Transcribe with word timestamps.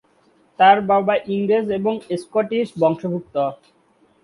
তার 0.59 0.77
বাবা 0.89 1.13
ইংরেজ 1.33 1.67
এবং 1.79 1.93
স্কটিশ 2.21 2.67
বংশোদ্ভূত। 2.81 3.35